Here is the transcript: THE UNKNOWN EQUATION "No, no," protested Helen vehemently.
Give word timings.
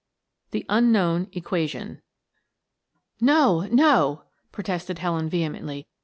THE 0.49 0.65
UNKNOWN 0.67 1.27
EQUATION 1.33 2.01
"No, 3.21 3.67
no," 3.69 4.23
protested 4.51 4.97
Helen 4.97 5.29
vehemently. 5.29 5.89